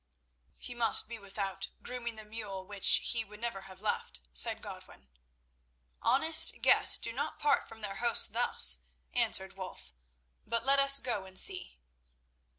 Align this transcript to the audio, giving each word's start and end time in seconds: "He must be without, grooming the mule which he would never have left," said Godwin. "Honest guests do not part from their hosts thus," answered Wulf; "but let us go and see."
"He 0.57 0.73
must 0.73 1.07
be 1.07 1.19
without, 1.19 1.67
grooming 1.83 2.15
the 2.15 2.25
mule 2.25 2.65
which 2.65 2.95
he 3.13 3.23
would 3.23 3.39
never 3.39 3.61
have 3.69 3.81
left," 3.83 4.19
said 4.33 4.63
Godwin. 4.63 5.09
"Honest 6.01 6.59
guests 6.63 6.97
do 6.97 7.13
not 7.13 7.37
part 7.37 7.69
from 7.69 7.81
their 7.81 7.97
hosts 7.97 8.25
thus," 8.27 8.79
answered 9.13 9.53
Wulf; 9.55 9.93
"but 10.43 10.65
let 10.65 10.79
us 10.79 10.97
go 10.97 11.25
and 11.25 11.37
see." 11.39 11.77